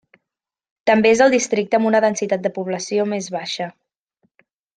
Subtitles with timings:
[0.89, 3.71] També és el districte amb una densitat de població més baixa.